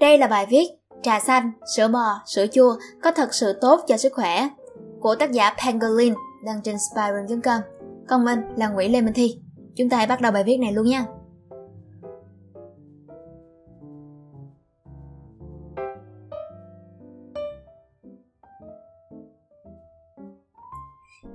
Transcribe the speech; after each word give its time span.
Đây 0.00 0.18
là 0.18 0.26
bài 0.26 0.46
viết 0.50 0.66
Trà 1.02 1.20
xanh, 1.20 1.52
sữa 1.76 1.88
bò, 1.88 2.22
sữa 2.26 2.46
chua 2.52 2.76
có 3.02 3.12
thật 3.12 3.34
sự 3.34 3.52
tốt 3.60 3.80
cho 3.86 3.96
sức 3.96 4.12
khỏe 4.12 4.48
của 5.00 5.14
tác 5.14 5.32
giả 5.32 5.54
Pangolin 5.64 6.14
đăng 6.44 6.62
trên 6.62 6.76
Spiron.com. 6.78 7.60
Còn 8.08 8.24
mình 8.24 8.40
là 8.56 8.68
Nguyễn 8.68 8.92
Lê 8.92 9.00
Minh 9.00 9.14
Thi. 9.14 9.38
Chúng 9.76 9.88
ta 9.88 9.96
hãy 9.96 10.06
bắt 10.06 10.20
đầu 10.20 10.32
bài 10.32 10.44
viết 10.44 10.56
này 10.56 10.72
luôn 10.72 10.86
nha. 10.86 11.06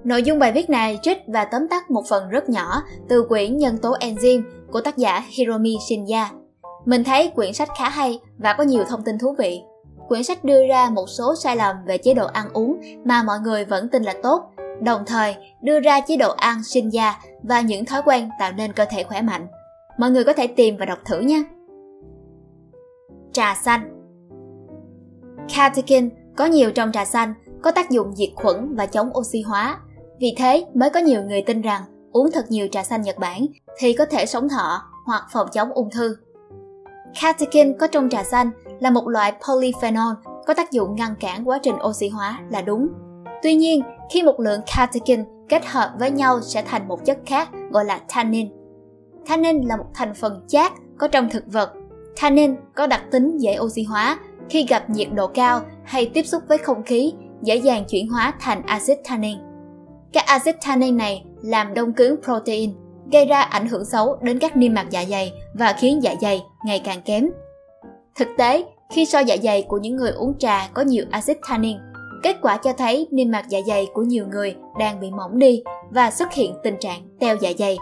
Nội 0.04 0.24
dung 0.24 0.40
bài 0.40 0.52
viết 0.52 0.70
này 0.70 1.00
trích 1.02 1.18
và 1.28 1.46
tóm 1.46 1.68
tắt 1.68 1.92
một 1.92 2.04
phần 2.10 2.30
rất 2.30 2.50
nhỏ 2.50 2.82
từ 3.10 3.26
quyển 3.30 3.58
Nhân 3.58 3.78
tố 3.78 3.94
enzyme 4.00 4.42
của 4.72 4.82
tác 4.82 4.98
giả 4.98 5.24
Hiromi 5.30 5.78
Shinya. 5.90 6.32
Mình 6.86 7.04
thấy 7.04 7.32
quyển 7.36 7.54
sách 7.54 7.70
khá 7.78 7.90
hay 7.90 8.20
và 8.38 8.54
có 8.54 8.64
nhiều 8.64 8.84
thông 8.90 9.04
tin 9.04 9.18
thú 9.18 9.36
vị. 9.38 9.62
Quyển 10.08 10.24
sách 10.24 10.44
đưa 10.44 10.68
ra 10.68 10.90
một 10.90 11.06
số 11.10 11.36
sai 11.36 11.56
lầm 11.56 11.76
về 11.86 11.98
chế 11.98 12.14
độ 12.14 12.28
ăn 12.28 12.50
uống 12.54 12.82
mà 13.06 13.24
mọi 13.24 13.40
người 13.40 13.66
vẫn 13.66 13.90
tin 13.90 14.04
là 14.04 14.14
tốt, 14.24 14.52
đồng 14.82 15.06
thời 15.06 15.36
đưa 15.62 15.80
ra 15.80 16.00
chế 16.00 16.18
độ 16.18 16.34
ăn 16.38 16.64
sinh 16.64 16.94
da 16.94 17.20
và 17.44 17.62
những 17.62 17.86
thói 17.86 18.02
quen 18.06 18.30
tạo 18.40 18.52
nên 18.52 18.74
cơ 18.74 18.86
thể 18.90 19.04
khỏe 19.04 19.22
mạnh. 19.22 19.48
Mọi 19.98 20.12
người 20.12 20.24
có 20.24 20.34
thể 20.34 20.48
tìm 20.48 20.78
và 20.78 20.86
đọc 20.86 21.00
thử 21.06 21.20
nhé. 21.20 21.44
Trà 23.34 23.56
xanh 23.56 23.92
Catechin 25.56 26.10
có 26.38 26.46
nhiều 26.46 26.72
trong 26.72 26.92
trà 26.92 27.06
xanh 27.06 27.34
có 27.62 27.72
tác 27.72 27.90
dụng 27.90 28.16
diệt 28.16 28.30
khuẩn 28.36 28.76
và 28.76 28.86
chống 28.86 29.18
oxy 29.18 29.42
hóa. 29.42 29.80
Vì 30.20 30.36
thế 30.38 30.66
mới 30.74 30.90
có 30.90 31.00
nhiều 31.00 31.24
người 31.24 31.42
tin 31.42 31.62
rằng 31.62 31.82
uống 32.12 32.32
thật 32.32 32.46
nhiều 32.50 32.68
trà 32.72 32.84
xanh 32.84 33.02
Nhật 33.02 33.18
Bản 33.18 33.46
thì 33.78 33.94
có 33.94 34.06
thể 34.06 34.26
sống 34.26 34.50
thọ 34.50 34.82
hoặc 35.06 35.24
phòng 35.32 35.48
chống 35.54 35.72
ung 35.74 35.90
thư. 35.90 36.16
Catechin 37.22 37.78
có 37.78 37.88
trong 37.88 38.10
trà 38.10 38.24
xanh 38.24 38.52
là 38.80 38.90
một 38.90 39.08
loại 39.08 39.34
polyphenol 39.48 40.14
có 40.46 40.54
tác 40.54 40.72
dụng 40.72 40.96
ngăn 40.96 41.16
cản 41.20 41.48
quá 41.48 41.60
trình 41.64 41.76
oxy 41.88 42.10
hóa 42.10 42.40
là 42.50 42.62
đúng. 42.62 42.88
Tuy 43.44 43.56
nhiên, 43.56 43.82
khi 44.12 44.24
một 44.24 44.40
lượng 44.40 44.62
catechin 44.76 45.24
kết 45.50 45.66
hợp 45.66 45.92
với 46.00 46.12
nhau 46.12 46.42
sẽ 46.42 46.62
thành 46.62 46.88
một 46.88 47.06
chất 47.06 47.18
khác 47.26 47.50
gọi 47.72 47.86
là 47.86 48.00
tannin. 48.16 48.50
Tannin 49.28 49.62
là 49.62 49.78
một 49.78 49.86
thành 49.94 50.14
phần 50.14 50.46
chát 50.48 50.72
có 50.98 51.08
trong 51.08 51.30
thực 51.30 51.44
vật. 51.48 51.74
Tannin 52.22 52.56
có 52.76 52.88
đặc 52.88 53.02
tính 53.12 53.38
dễ 53.38 53.60
oxy 53.60 53.84
hóa, 53.84 54.20
khi 54.50 54.66
gặp 54.70 54.90
nhiệt 54.90 55.08
độ 55.14 55.28
cao 55.28 55.62
hay 55.84 56.12
tiếp 56.14 56.24
xúc 56.24 56.44
với 56.48 56.58
không 56.58 56.84
khí 56.84 57.14
dễ 57.42 57.56
dàng 57.56 57.86
chuyển 57.90 58.10
hóa 58.10 58.34
thành 58.40 58.62
axit 58.66 58.98
tannin. 59.10 59.38
Các 60.14 60.26
axit 60.26 60.56
tannin 60.66 60.98
này 60.98 61.26
làm 61.42 61.74
đông 61.74 61.94
cứng 61.94 62.16
protein, 62.24 62.74
gây 63.12 63.26
ra 63.26 63.42
ảnh 63.42 63.68
hưởng 63.68 63.86
xấu 63.86 64.18
đến 64.22 64.40
các 64.40 64.58
niêm 64.58 64.74
mạc 64.74 64.86
dạ 64.90 65.06
dày 65.10 65.34
và 65.54 65.74
khiến 65.74 66.04
dạ 66.04 66.16
dày 66.22 66.44
ngày 66.66 66.80
càng 66.80 67.02
kém. 67.02 67.30
Thực 68.16 68.28
tế, 68.38 68.64
khi 68.92 69.06
so 69.06 69.20
dạ 69.20 69.36
dày 69.44 69.62
của 69.62 69.78
những 69.78 69.96
người 69.96 70.12
uống 70.12 70.38
trà 70.40 70.70
có 70.74 70.82
nhiều 70.82 71.06
axit 71.12 71.38
tannin, 71.50 71.78
kết 72.24 72.36
quả 72.42 72.58
cho 72.58 72.74
thấy 72.74 73.08
niêm 73.12 73.32
mạc 73.32 73.46
dạ 73.50 73.60
dày 73.68 73.88
của 73.94 74.02
nhiều 74.02 74.26
người 74.28 74.56
đang 74.80 75.00
bị 75.00 75.12
mỏng 75.12 75.40
đi 75.40 75.64
và 75.90 76.12
xuất 76.12 76.34
hiện 76.34 76.54
tình 76.64 76.76
trạng 76.80 77.02
teo 77.20 77.36
dạ 77.36 77.52
dày. 77.58 77.78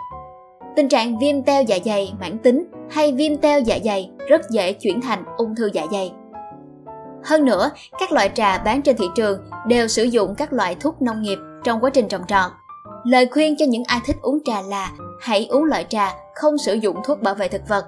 Tình 0.76 0.90
trạng 0.90 1.20
viêm 1.20 1.44
teo 1.44 1.64
dạ 1.64 1.78
dày 1.86 2.14
mãn 2.20 2.38
tính 2.38 2.64
hay 2.90 3.12
viêm 3.12 3.38
teo 3.38 3.60
dạ 3.60 3.80
dày 3.84 4.10
rất 4.28 4.42
dễ 4.50 4.74
chuyển 4.74 5.02
thành 5.02 5.24
ung 5.38 5.56
thư 5.56 5.70
dạ 5.74 5.86
dày. 5.92 6.12
Hơn 7.24 7.46
nữa, 7.46 7.70
các 8.00 8.12
loại 8.12 8.32
trà 8.36 8.58
bán 8.58 8.82
trên 8.82 8.98
thị 8.98 9.06
trường 9.16 9.40
đều 9.68 9.88
sử 9.88 10.04
dụng 10.04 10.36
các 10.36 10.54
loại 10.54 10.76
thuốc 10.76 11.02
nông 11.02 11.22
nghiệp 11.22 11.38
trong 11.64 11.80
quá 11.84 11.90
trình 11.90 12.08
trồng 12.08 12.22
trọt. 12.28 12.52
Lời 13.04 13.28
khuyên 13.32 13.56
cho 13.58 13.66
những 13.70 13.84
ai 13.88 14.00
thích 14.06 14.16
uống 14.22 14.40
trà 14.46 14.62
là 14.62 14.92
hãy 15.24 15.48
uống 15.50 15.64
loại 15.64 15.86
trà 15.90 16.16
không 16.36 16.58
sử 16.58 16.74
dụng 16.74 16.98
thuốc 17.04 17.22
bảo 17.22 17.36
vệ 17.36 17.48
thực 17.48 17.68
vật. 17.68 17.86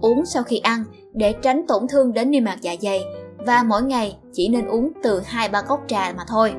Uống 0.00 0.26
sau 0.26 0.42
khi 0.42 0.58
ăn 0.58 0.84
để 1.12 1.34
tránh 1.42 1.66
tổn 1.68 1.88
thương 1.88 2.12
đến 2.12 2.30
niêm 2.30 2.44
mạc 2.44 2.56
dạ 2.60 2.74
dày 2.80 3.04
và 3.46 3.62
mỗi 3.62 3.82
ngày 3.82 4.18
chỉ 4.32 4.48
nên 4.48 4.66
uống 4.66 4.92
từ 5.02 5.20
2-3 5.20 5.62
cốc 5.68 5.80
trà 5.86 6.12
mà 6.16 6.24
thôi. 6.28 6.54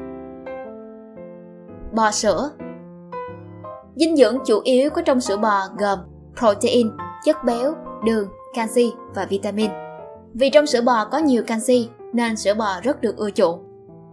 Bò 1.94 2.12
sữa 2.12 2.50
Dinh 3.96 4.16
dưỡng 4.16 4.38
chủ 4.46 4.60
yếu 4.64 4.90
có 4.90 5.02
trong 5.02 5.22
sữa 5.22 5.38
bò 5.38 5.68
gồm 5.78 6.00
protein, 6.40 6.92
chất 7.26 7.44
béo, 7.46 7.74
đường, 8.06 8.28
canxi 8.54 8.92
và 9.16 9.26
vitamin. 9.26 9.72
Vì 10.34 10.50
trong 10.50 10.68
sữa 10.68 10.82
bò 10.82 11.06
có 11.12 11.18
nhiều 11.18 11.44
canxi 11.48 11.90
nên 12.14 12.36
sữa 12.36 12.54
bò 12.54 12.80
rất 12.84 13.02
được 13.02 13.18
ưa 13.18 13.30
chuộng. 13.30 13.64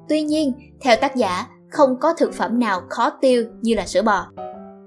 Tuy 0.08 0.22
nhiên, 0.22 0.52
theo 0.80 0.96
tác 1.00 1.16
giả, 1.16 1.46
không 1.70 2.00
có 2.00 2.14
thực 2.14 2.34
phẩm 2.34 2.60
nào 2.60 2.80
khó 2.90 3.10
tiêu 3.10 3.44
như 3.62 3.74
là 3.74 3.86
sữa 3.86 4.02
bò. 4.02 4.26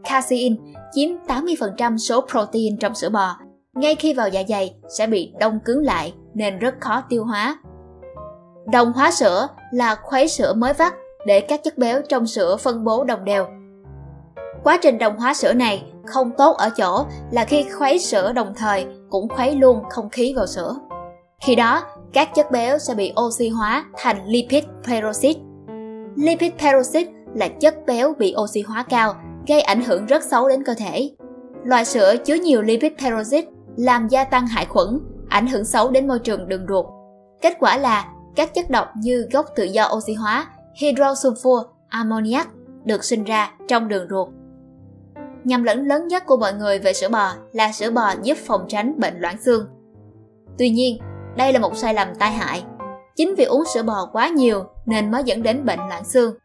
Casein 0.04 0.58
chiếm 0.96 1.10
80% 1.28 1.98
số 1.98 2.26
protein 2.32 2.78
trong 2.78 2.96
sữa 2.96 3.10
bò 3.10 3.38
ngay 3.76 3.96
khi 3.96 4.14
vào 4.14 4.30
dạ 4.30 4.44
dày 4.50 4.76
sẽ 4.98 5.08
bị 5.08 5.34
đông 5.40 5.60
cứng 5.66 5.84
lại 5.84 6.14
nên 6.34 6.60
rất 6.60 6.76
khó 6.80 7.04
tiêu 7.10 7.24
hóa. 7.24 7.58
Đồng 8.72 8.94
hóa 8.94 9.12
sữa 9.12 9.48
là 9.72 9.96
khuấy 9.96 10.28
sữa 10.28 10.54
mới 10.54 10.74
vắt 10.74 10.94
để 11.26 11.42
các 11.42 11.64
chất 11.64 11.78
béo 11.78 12.02
trong 12.10 12.28
sữa 12.28 12.58
phân 12.58 12.84
bố 12.84 13.04
đồng 13.04 13.26
đều. 13.26 13.46
Quá 14.64 14.78
trình 14.82 14.98
đồng 14.98 15.18
hóa 15.18 15.34
sữa 15.34 15.54
này 15.54 15.84
không 16.06 16.32
tốt 16.38 16.58
ở 16.58 16.70
chỗ 16.70 17.06
là 17.32 17.46
khi 17.46 17.66
khuấy 17.78 18.00
sữa 18.00 18.34
đồng 18.34 18.54
thời 18.56 18.86
cũng 19.10 19.30
khuấy 19.30 19.56
luôn 19.56 19.84
không 19.90 20.10
khí 20.10 20.34
vào 20.36 20.48
sữa. 20.48 20.76
Khi 21.42 21.56
đó, 21.56 21.84
các 22.14 22.36
chất 22.36 22.52
béo 22.52 22.78
sẽ 22.78 22.96
bị 22.96 23.14
oxy 23.28 23.50
hóa 23.50 23.86
thành 23.98 24.26
lipid 24.26 24.64
peroxide. 24.84 25.40
Lipid 26.16 26.52
peroxide 26.60 27.12
là 27.36 27.48
chất 27.48 27.76
béo 27.86 28.14
bị 28.18 28.36
oxy 28.38 28.62
hóa 28.62 28.84
cao, 28.90 29.14
gây 29.48 29.62
ảnh 29.62 29.82
hưởng 29.82 30.06
rất 30.06 30.24
xấu 30.24 30.50
đến 30.50 30.64
cơ 30.64 30.74
thể. 30.74 31.12
Loại 31.64 31.86
sữa 31.86 32.16
chứa 32.26 32.34
nhiều 32.34 32.62
lipid 32.62 32.92
peroxide 33.00 33.48
làm 33.78 34.08
gia 34.08 34.24
tăng 34.24 34.48
hại 34.48 34.66
khuẩn, 34.66 35.00
ảnh 35.30 35.48
hưởng 35.48 35.66
xấu 35.66 35.92
đến 35.92 36.08
môi 36.08 36.20
trường 36.20 36.48
đường 36.48 36.66
ruột. 36.70 36.86
Kết 37.42 37.54
quả 37.60 37.78
là 37.78 38.08
các 38.36 38.54
chất 38.54 38.70
độc 38.70 38.88
như 38.96 39.28
gốc 39.32 39.46
tự 39.56 39.64
do 39.64 39.90
oxy 39.96 40.14
hóa, 40.14 40.48
hydrosulfur, 40.80 41.64
ammoniac 41.90 42.48
được 42.86 43.04
sinh 43.04 43.24
ra 43.24 43.52
trong 43.68 43.88
đường 43.88 44.08
ruột. 44.10 44.28
Nhầm 45.44 45.64
lẫn 45.64 45.88
lớn 45.88 46.08
nhất 46.08 46.24
của 46.26 46.38
mọi 46.38 46.54
người 46.54 46.80
về 46.80 46.94
sữa 46.94 47.10
bò 47.10 47.34
là 47.52 47.72
sữa 47.72 47.92
bò 47.92 48.14
giúp 48.24 48.38
phòng 48.46 48.66
tránh 48.68 49.00
bệnh 49.00 49.20
loãng 49.20 49.42
xương. 49.42 49.68
Tuy 50.58 50.70
nhiên, 50.70 50.98
đây 51.38 51.54
là 51.54 51.60
một 51.60 51.78
sai 51.78 51.94
lầm 51.94 52.08
tai 52.20 52.32
hại. 52.32 52.64
Chính 53.16 53.36
vì 53.36 53.44
uống 53.44 53.64
sữa 53.74 53.84
bò 53.84 54.10
quá 54.12 54.30
nhiều 54.30 54.64
nên 54.86 55.12
mới 55.12 55.24
dẫn 55.24 55.44
đến 55.44 55.66
bệnh 55.66 55.80
loãng 55.80 56.06
xương. 56.06 56.36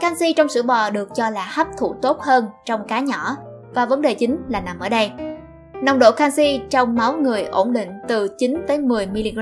Canxi 0.00 0.32
trong 0.32 0.48
sữa 0.48 0.62
bò 0.62 0.90
được 0.90 1.08
cho 1.14 1.30
là 1.30 1.46
hấp 1.52 1.66
thụ 1.78 1.94
tốt 2.02 2.20
hơn 2.20 2.46
trong 2.64 2.86
cá 2.88 3.00
nhỏ 3.00 3.36
và 3.74 3.86
vấn 3.86 4.02
đề 4.02 4.14
chính 4.14 4.38
là 4.48 4.60
nằm 4.60 4.78
ở 4.78 4.88
đây. 4.88 5.10
Nồng 5.82 5.98
độ 5.98 6.12
canxi 6.12 6.60
trong 6.70 6.94
máu 6.94 7.16
người 7.16 7.44
ổn 7.44 7.72
định 7.72 7.88
từ 8.08 8.28
9 8.38 8.56
tới 8.68 8.78
10 8.78 9.06
mg, 9.06 9.38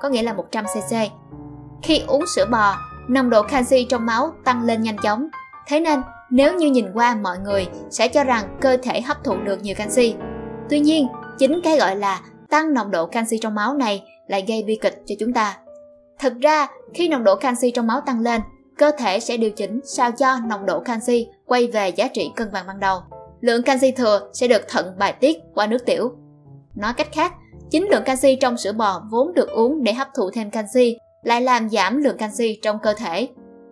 có 0.00 0.08
nghĩa 0.08 0.22
là 0.22 0.32
100 0.32 0.64
cc. 0.64 0.96
Khi 1.82 2.02
uống 2.06 2.26
sữa 2.26 2.44
bò, 2.50 2.76
nồng 3.08 3.30
độ 3.30 3.42
canxi 3.42 3.84
trong 3.84 4.06
máu 4.06 4.32
tăng 4.44 4.62
lên 4.62 4.82
nhanh 4.82 4.96
chóng. 5.02 5.28
Thế 5.66 5.80
nên, 5.80 6.02
nếu 6.30 6.54
như 6.54 6.70
nhìn 6.70 6.86
qua 6.94 7.14
mọi 7.14 7.38
người 7.38 7.68
sẽ 7.90 8.08
cho 8.08 8.24
rằng 8.24 8.56
cơ 8.60 8.76
thể 8.82 9.00
hấp 9.00 9.24
thụ 9.24 9.36
được 9.36 9.62
nhiều 9.62 9.74
canxi. 9.78 10.14
Tuy 10.70 10.80
nhiên, 10.80 11.08
chính 11.38 11.60
cái 11.64 11.78
gọi 11.78 11.96
là 11.96 12.20
tăng 12.50 12.74
nồng 12.74 12.90
độ 12.90 13.06
canxi 13.06 13.38
trong 13.38 13.54
máu 13.54 13.74
này 13.74 14.02
lại 14.26 14.44
gây 14.48 14.62
bi 14.62 14.78
kịch 14.82 15.02
cho 15.06 15.14
chúng 15.20 15.32
ta. 15.32 15.56
Thực 16.18 16.40
ra, 16.40 16.66
khi 16.94 17.08
nồng 17.08 17.24
độ 17.24 17.36
canxi 17.36 17.70
trong 17.70 17.86
máu 17.86 18.00
tăng 18.00 18.20
lên, 18.20 18.40
cơ 18.80 18.90
thể 18.98 19.20
sẽ 19.20 19.36
điều 19.36 19.50
chỉnh 19.50 19.80
sao 19.84 20.10
cho 20.12 20.36
nồng 20.46 20.66
độ 20.66 20.80
canxi 20.80 21.26
quay 21.46 21.66
về 21.66 21.88
giá 21.88 22.08
trị 22.14 22.30
cân 22.36 22.52
bằng 22.52 22.66
ban 22.66 22.80
đầu 22.80 23.00
lượng 23.40 23.62
canxi 23.62 23.90
thừa 23.90 24.30
sẽ 24.32 24.48
được 24.48 24.68
thận 24.68 24.86
bài 24.98 25.12
tiết 25.12 25.36
qua 25.54 25.66
nước 25.66 25.86
tiểu. 25.86 26.12
Nói 26.74 26.92
cách 26.96 27.08
khác, 27.12 27.32
chính 27.70 27.88
lượng 27.90 28.02
canxi 28.04 28.36
trong 28.36 28.56
sữa 28.56 28.72
bò 28.72 29.02
vốn 29.10 29.34
được 29.34 29.48
uống 29.48 29.84
để 29.84 29.92
hấp 29.92 30.08
thụ 30.16 30.30
thêm 30.30 30.50
canxi 30.50 30.96
lại 31.22 31.42
làm 31.42 31.68
giảm 31.68 32.02
lượng 32.02 32.16
canxi 32.16 32.58
trong 32.62 32.78
cơ 32.82 32.94
thể. 32.94 33.28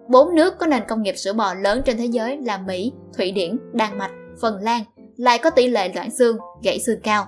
Bốn 0.08 0.34
nước 0.34 0.58
có 0.58 0.66
nền 0.66 0.82
công 0.88 1.02
nghiệp 1.02 1.14
sữa 1.16 1.32
bò 1.32 1.54
lớn 1.54 1.82
trên 1.84 1.96
thế 1.96 2.06
giới 2.06 2.38
là 2.38 2.58
Mỹ, 2.58 2.92
Thụy 3.16 3.30
Điển, 3.30 3.58
Đan 3.72 3.98
Mạch, 3.98 4.10
Phần 4.40 4.62
Lan 4.62 4.82
lại 5.16 5.38
có 5.38 5.50
tỷ 5.50 5.68
lệ 5.68 5.92
loãng 5.94 6.10
xương, 6.10 6.36
gãy 6.62 6.80
xương 6.80 7.00
cao. 7.02 7.26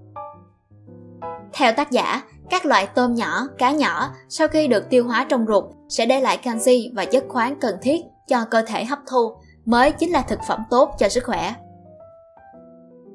Theo 1.52 1.72
tác 1.72 1.90
giả, 1.90 2.22
các 2.50 2.66
loại 2.66 2.86
tôm 2.94 3.14
nhỏ, 3.14 3.46
cá 3.58 3.70
nhỏ 3.70 4.14
sau 4.28 4.48
khi 4.48 4.68
được 4.68 4.90
tiêu 4.90 5.04
hóa 5.04 5.26
trong 5.28 5.46
ruột 5.46 5.64
sẽ 5.88 6.06
để 6.06 6.20
lại 6.20 6.36
canxi 6.36 6.90
và 6.94 7.04
chất 7.04 7.24
khoáng 7.28 7.60
cần 7.60 7.76
thiết 7.82 8.00
cho 8.28 8.44
cơ 8.50 8.62
thể 8.66 8.84
hấp 8.84 8.98
thu 9.10 9.34
mới 9.64 9.92
chính 9.92 10.10
là 10.10 10.22
thực 10.22 10.38
phẩm 10.48 10.62
tốt 10.70 10.90
cho 10.98 11.08
sức 11.08 11.24
khỏe. 11.24 11.54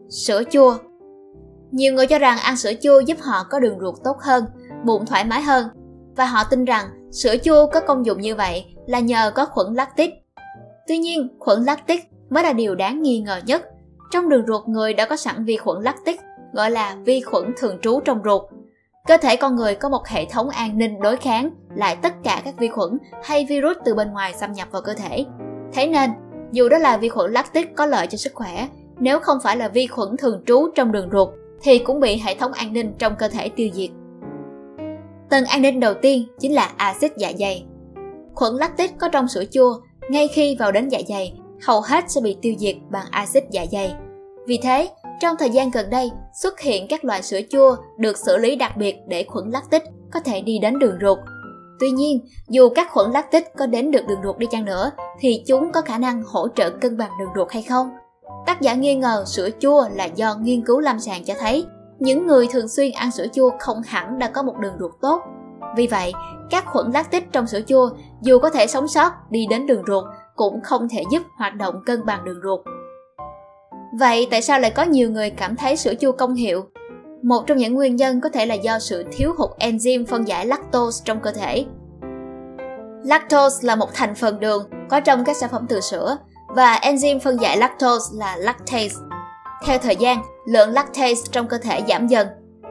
Sữa 0.09 0.43
chua 0.51 0.77
Nhiều 1.71 1.93
người 1.93 2.07
cho 2.07 2.19
rằng 2.19 2.37
ăn 2.37 2.57
sữa 2.57 2.71
chua 2.81 2.99
giúp 2.99 3.17
họ 3.21 3.43
có 3.49 3.59
đường 3.59 3.79
ruột 3.79 3.95
tốt 4.03 4.17
hơn, 4.19 4.45
bụng 4.85 5.05
thoải 5.05 5.25
mái 5.25 5.41
hơn 5.41 5.67
và 6.15 6.25
họ 6.25 6.43
tin 6.43 6.65
rằng 6.65 6.85
sữa 7.11 7.35
chua 7.43 7.67
có 7.67 7.79
công 7.79 8.05
dụng 8.05 8.21
như 8.21 8.35
vậy 8.35 8.65
là 8.87 8.99
nhờ 8.99 9.31
có 9.35 9.45
khuẩn 9.45 9.73
lactic. 9.73 10.09
Tuy 10.87 10.97
nhiên, 10.97 11.37
khuẩn 11.39 11.63
lactic 11.63 12.01
mới 12.29 12.43
là 12.43 12.53
điều 12.53 12.75
đáng 12.75 13.01
nghi 13.01 13.19
ngờ 13.19 13.39
nhất. 13.45 13.63
Trong 14.11 14.29
đường 14.29 14.45
ruột 14.47 14.67
người 14.67 14.93
đã 14.93 15.05
có 15.05 15.15
sẵn 15.15 15.45
vi 15.45 15.57
khuẩn 15.57 15.83
lactic, 15.83 16.19
gọi 16.53 16.71
là 16.71 16.95
vi 17.05 17.21
khuẩn 17.21 17.53
thường 17.57 17.77
trú 17.81 17.99
trong 17.99 18.21
ruột. 18.25 18.41
Cơ 19.05 19.17
thể 19.17 19.35
con 19.35 19.55
người 19.55 19.75
có 19.75 19.89
một 19.89 20.07
hệ 20.07 20.25
thống 20.25 20.49
an 20.49 20.77
ninh 20.77 20.99
đối 20.99 21.17
kháng 21.17 21.49
lại 21.75 21.95
tất 21.95 22.13
cả 22.23 22.41
các 22.45 22.57
vi 22.57 22.67
khuẩn 22.67 22.97
hay 23.23 23.45
virus 23.45 23.77
từ 23.85 23.95
bên 23.95 24.11
ngoài 24.11 24.33
xâm 24.33 24.53
nhập 24.53 24.67
vào 24.71 24.81
cơ 24.81 24.93
thể. 24.93 25.25
Thế 25.73 25.87
nên, 25.87 26.11
dù 26.51 26.69
đó 26.69 26.77
là 26.77 26.97
vi 26.97 27.09
khuẩn 27.09 27.31
lactic 27.31 27.75
có 27.75 27.85
lợi 27.85 28.07
cho 28.07 28.17
sức 28.17 28.33
khỏe, 28.33 28.67
nếu 28.99 29.19
không 29.19 29.37
phải 29.43 29.57
là 29.57 29.67
vi 29.67 29.87
khuẩn 29.87 30.17
thường 30.17 30.43
trú 30.45 30.67
trong 30.75 30.91
đường 30.91 31.09
ruột 31.11 31.29
thì 31.61 31.79
cũng 31.79 31.99
bị 31.99 32.17
hệ 32.17 32.35
thống 32.35 32.53
an 32.53 32.73
ninh 32.73 32.93
trong 32.97 33.15
cơ 33.15 33.27
thể 33.27 33.49
tiêu 33.49 33.69
diệt. 33.73 33.89
Tầng 35.29 35.45
an 35.45 35.61
ninh 35.61 35.79
đầu 35.79 35.93
tiên 35.93 36.27
chính 36.39 36.55
là 36.55 36.71
axit 36.77 37.11
dạ 37.17 37.31
dày. 37.39 37.65
Khuẩn 38.35 38.53
lactic 38.53 38.97
có 38.97 39.09
trong 39.09 39.27
sữa 39.27 39.43
chua 39.51 39.75
ngay 40.09 40.27
khi 40.27 40.55
vào 40.59 40.71
đến 40.71 40.89
dạ 40.89 40.99
dày, 41.07 41.33
hầu 41.67 41.81
hết 41.81 42.11
sẽ 42.11 42.21
bị 42.21 42.37
tiêu 42.41 42.53
diệt 42.59 42.75
bằng 42.89 43.05
axit 43.11 43.43
dạ 43.51 43.65
dày. 43.71 43.93
Vì 44.47 44.59
thế, 44.63 44.89
trong 45.19 45.35
thời 45.39 45.49
gian 45.49 45.71
gần 45.71 45.89
đây 45.89 46.11
xuất 46.41 46.59
hiện 46.59 46.87
các 46.89 47.05
loại 47.05 47.21
sữa 47.21 47.39
chua 47.49 47.75
được 47.97 48.17
xử 48.17 48.37
lý 48.37 48.55
đặc 48.55 48.77
biệt 48.77 48.95
để 49.07 49.25
khuẩn 49.27 49.49
lactic 49.49 49.83
có 50.13 50.19
thể 50.19 50.41
đi 50.41 50.59
đến 50.59 50.79
đường 50.79 50.97
ruột. 51.01 51.17
Tuy 51.79 51.91
nhiên, 51.91 52.25
dù 52.49 52.69
các 52.69 52.91
khuẩn 52.91 53.11
lactic 53.11 53.43
có 53.57 53.65
đến 53.65 53.91
được 53.91 54.07
đường 54.07 54.19
ruột 54.23 54.37
đi 54.37 54.47
chăng 54.51 54.65
nữa, 54.65 54.91
thì 55.19 55.43
chúng 55.47 55.71
có 55.71 55.81
khả 55.81 55.97
năng 55.97 56.23
hỗ 56.23 56.47
trợ 56.47 56.69
cân 56.69 56.97
bằng 56.97 57.11
đường 57.19 57.29
ruột 57.35 57.51
hay 57.51 57.63
không? 57.63 57.89
Tác 58.45 58.61
giả 58.61 58.73
nghi 58.73 58.95
ngờ 58.95 59.23
sữa 59.27 59.49
chua 59.59 59.85
là 59.93 60.05
do 60.05 60.35
nghiên 60.35 60.65
cứu 60.65 60.79
lâm 60.79 60.99
sàng 60.99 61.23
cho 61.23 61.33
thấy 61.39 61.65
những 61.99 62.27
người 62.27 62.47
thường 62.47 62.67
xuyên 62.67 62.91
ăn 62.91 63.11
sữa 63.11 63.25
chua 63.33 63.51
không 63.59 63.81
hẳn 63.85 64.19
đã 64.19 64.27
có 64.27 64.43
một 64.43 64.57
đường 64.59 64.73
ruột 64.79 64.91
tốt. 65.01 65.21
Vì 65.77 65.87
vậy, 65.87 66.13
các 66.49 66.65
khuẩn 66.65 66.91
lactic 66.91 67.31
trong 67.31 67.47
sữa 67.47 67.61
chua 67.67 67.89
dù 68.21 68.39
có 68.39 68.49
thể 68.49 68.67
sống 68.67 68.87
sót 68.87 69.11
đi 69.29 69.47
đến 69.49 69.67
đường 69.67 69.83
ruột 69.87 70.03
cũng 70.35 70.61
không 70.61 70.87
thể 70.89 71.03
giúp 71.11 71.23
hoạt 71.37 71.55
động 71.55 71.83
cân 71.85 72.05
bằng 72.05 72.25
đường 72.25 72.39
ruột. 72.43 72.59
Vậy 73.99 74.27
tại 74.31 74.41
sao 74.41 74.59
lại 74.59 74.71
có 74.71 74.83
nhiều 74.83 75.11
người 75.11 75.29
cảm 75.29 75.55
thấy 75.55 75.75
sữa 75.77 75.93
chua 75.99 76.11
công 76.11 76.35
hiệu? 76.35 76.65
Một 77.21 77.43
trong 77.47 77.57
những 77.57 77.73
nguyên 77.73 77.95
nhân 77.95 78.21
có 78.21 78.29
thể 78.29 78.45
là 78.45 78.55
do 78.55 78.79
sự 78.79 79.05
thiếu 79.11 79.33
hụt 79.37 79.49
enzyme 79.59 80.05
phân 80.05 80.27
giải 80.27 80.45
lactose 80.45 81.01
trong 81.05 81.19
cơ 81.19 81.31
thể. 81.31 81.65
Lactose 83.03 83.67
là 83.67 83.75
một 83.75 83.93
thành 83.93 84.15
phần 84.15 84.39
đường 84.39 84.69
có 84.89 84.99
trong 84.99 85.23
các 85.25 85.37
sản 85.37 85.49
phẩm 85.49 85.65
từ 85.69 85.81
sữa 85.81 86.17
và 86.55 86.79
enzyme 86.81 87.19
phân 87.19 87.41
giải 87.41 87.57
lactose 87.57 88.05
là 88.17 88.35
lactase. 88.37 88.95
Theo 89.65 89.77
thời 89.77 89.95
gian, 89.95 90.21
lượng 90.47 90.69
lactase 90.69 91.21
trong 91.31 91.47
cơ 91.47 91.57
thể 91.57 91.81
giảm 91.87 92.07
dần. 92.07 92.27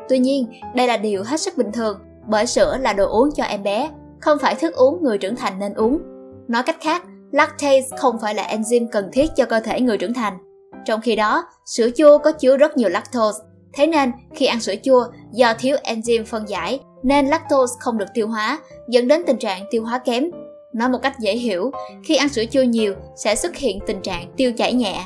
Tuy 0.09 0.19
nhiên, 0.19 0.53
đây 0.75 0.87
là 0.87 0.97
điều 0.97 1.23
hết 1.25 1.41
sức 1.41 1.57
bình 1.57 1.73
thường 1.73 1.99
bởi 2.27 2.47
sữa 2.47 2.79
là 2.81 2.93
đồ 2.93 3.09
uống 3.09 3.31
cho 3.35 3.45
em 3.45 3.63
bé, 3.63 3.91
không 4.21 4.39
phải 4.39 4.55
thức 4.55 4.75
uống 4.75 5.03
người 5.03 5.19
trưởng 5.19 5.37
thành 5.37 5.59
nên 5.59 5.75
uống. 5.75 5.99
Nói 6.49 6.63
cách 6.63 6.77
khác, 6.81 7.03
lactase 7.33 7.97
không 7.99 8.19
phải 8.23 8.35
là 8.35 8.43
enzyme 8.57 8.87
cần 8.93 9.09
thiết 9.13 9.31
cho 9.37 9.45
cơ 9.45 9.61
thể 9.61 9.81
người 9.81 9.99
trưởng 9.99 10.15
thành. 10.15 10.44
Trong 10.85 11.01
khi 11.01 11.17
đó, 11.17 11.45
sữa 11.67 11.89
chua 11.97 12.19
có 12.19 12.33
chứa 12.33 12.57
rất 12.57 12.77
nhiều 12.77 12.89
lactose, 12.89 13.39
thế 13.73 13.87
nên 13.87 14.13
khi 14.35 14.47
ăn 14.47 14.61
sữa 14.61 14.75
chua 14.83 15.07
do 15.33 15.55
thiếu 15.59 15.77
enzyme 15.85 16.25
phân 16.25 16.49
giải 16.49 16.81
nên 17.03 17.27
lactose 17.27 17.75
không 17.81 17.99
được 17.99 18.09
tiêu 18.15 18.29
hóa, 18.29 18.59
dẫn 18.89 19.09
đến 19.09 19.23
tình 19.27 19.39
trạng 19.39 19.65
tiêu 19.71 19.85
hóa 19.85 19.99
kém. 19.99 20.31
Nói 20.75 20.89
một 20.89 20.99
cách 21.03 21.19
dễ 21.19 21.37
hiểu, 21.37 21.71
khi 22.05 22.17
ăn 22.17 22.29
sữa 22.29 22.45
chua 22.51 22.63
nhiều 22.63 22.95
sẽ 23.17 23.35
xuất 23.35 23.57
hiện 23.57 23.79
tình 23.87 24.01
trạng 24.01 24.33
tiêu 24.37 24.53
chảy 24.57 24.73
nhẹ. 24.73 25.05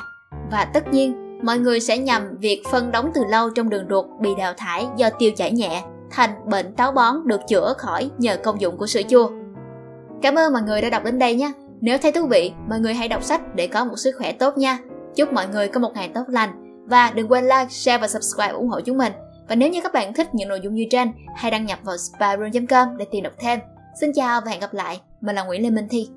Và 0.51 0.65
tất 0.65 0.89
nhiên, 0.93 1.39
mọi 1.43 1.59
người 1.59 1.81
sẽ 1.81 1.99
nhầm 1.99 2.23
việc 2.39 2.63
phân 2.71 2.93
đóng 2.93 3.11
từ 3.15 3.25
lâu 3.25 3.51
trong 3.51 3.71
đường 3.71 3.87
ruột 3.91 4.07
bị 4.21 4.31
đào 4.39 4.55
thải 4.57 4.87
do 4.97 5.11
tiêu 5.19 5.31
chảy 5.37 5.53
nhẹ 5.53 5.83
thành 6.11 6.31
bệnh 6.47 6.75
táo 6.75 6.93
bón 6.93 7.17
được 7.25 7.41
chữa 7.49 7.75
khỏi 7.79 8.11
nhờ 8.19 8.37
công 8.45 8.61
dụng 8.61 8.77
của 8.77 8.87
sữa 8.87 9.03
chua. 9.09 9.31
Cảm 10.23 10.35
ơn 10.35 10.53
mọi 10.53 10.63
người 10.63 10.81
đã 10.81 10.91
đọc 10.91 11.05
đến 11.05 11.19
đây 11.19 11.35
nhé. 11.35 11.53
Nếu 11.81 11.99
thấy 11.99 12.13
thú 12.13 12.27
vị, 12.27 12.53
mọi 12.69 12.81
người 12.81 12.95
hãy 12.95 13.09
đọc 13.09 13.25
sách 13.25 13.55
để 13.55 13.67
có 13.67 13.85
một 13.85 13.97
sức 13.97 14.15
khỏe 14.19 14.33
tốt 14.33 14.59
nha. 14.59 14.79
Chúc 15.17 15.33
mọi 15.33 15.49
người 15.49 15.69
có 15.69 15.81
một 15.81 15.91
ngày 15.95 16.11
tốt 16.15 16.25
lành. 16.29 16.85
Và 16.87 17.11
đừng 17.11 17.29
quên 17.29 17.45
like, 17.45 17.67
share 17.71 17.99
và 17.99 18.09
subscribe 18.09 18.53
ủng 18.53 18.69
hộ 18.69 18.81
chúng 18.81 18.99
mình. 18.99 19.13
Và 19.49 19.55
nếu 19.55 19.71
như 19.71 19.81
các 19.83 19.93
bạn 19.93 20.13
thích 20.13 20.29
những 20.33 20.49
nội 20.49 20.61
dung 20.63 20.75
như 20.75 20.85
trên, 20.91 21.13
hãy 21.37 21.51
đăng 21.51 21.67
nhập 21.67 21.79
vào 21.83 21.97
spyroom.com 21.97 22.97
để 22.97 23.07
tìm 23.11 23.25
đọc 23.25 23.33
thêm. 23.39 23.59
Xin 24.01 24.13
chào 24.15 24.41
và 24.41 24.51
hẹn 24.51 24.61
gặp 24.61 24.75
lại. 24.75 25.01
Mình 25.21 25.37
là 25.37 25.45
Nguyễn 25.45 25.63
Lê 25.63 25.71
Minh 25.71 25.89
Thi. 25.91 26.09